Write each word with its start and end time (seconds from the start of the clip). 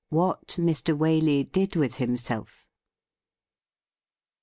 WHAT 0.09 0.47
MR. 0.57 0.97
WALEY 0.97 1.43
DID 1.43 1.75
WITH 1.75 1.97
HIMSELP'. 1.97 2.65